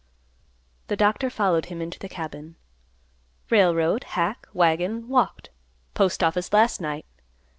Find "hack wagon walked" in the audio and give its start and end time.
4.03-5.51